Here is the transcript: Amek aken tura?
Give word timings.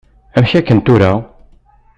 Amek 0.37 0.53
aken 0.59 0.79
tura? 0.85 1.11